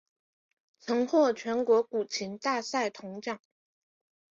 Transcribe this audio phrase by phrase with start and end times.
[0.79, 3.39] 曾获全国古琴大赛铜奖。